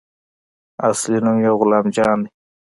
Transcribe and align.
اصلي 0.87 1.17
نوم 1.23 1.37
يې 1.43 1.51
غلام 1.59 1.85
جان 1.95 2.17
دى. 2.23 2.29